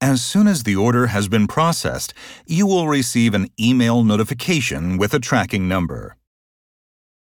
[0.00, 2.14] As soon as the order has been processed,
[2.46, 6.16] you will receive an email notification with a tracking number.